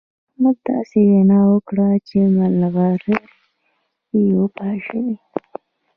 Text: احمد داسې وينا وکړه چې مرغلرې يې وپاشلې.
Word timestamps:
احمد 0.29 0.57
داسې 0.69 0.99
وينا 1.09 1.39
وکړه 1.53 1.87
چې 2.07 2.17
مرغلرې 2.37 3.17
يې 4.13 4.25
وپاشلې. 4.41 5.15